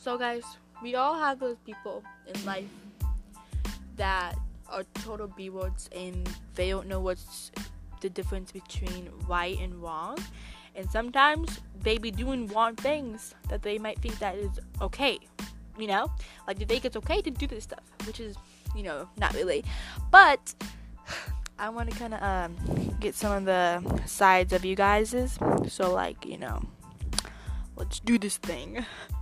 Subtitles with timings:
[0.00, 0.44] So, guys,
[0.80, 2.70] we all have those people in life
[3.96, 4.36] that
[4.68, 7.50] are total B words and they don't know what's
[8.00, 10.16] the difference between right and wrong.
[10.76, 15.18] And sometimes they be doing wrong things that they might think that is okay.
[15.76, 16.12] You know?
[16.46, 18.36] Like they think it's okay to do this stuff, which is,
[18.76, 19.64] you know, not really.
[20.12, 20.54] But
[21.58, 25.40] I want to kind of um, get some of the sides of you guys's.
[25.66, 26.62] So, like, you know,
[27.74, 28.86] let's do this thing.